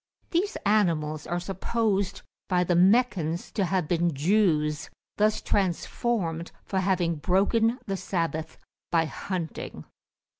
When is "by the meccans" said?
2.49-3.51